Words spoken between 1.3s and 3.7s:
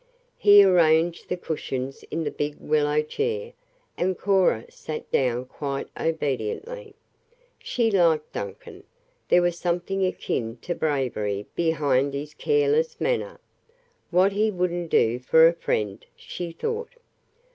cushions in the big willow chair,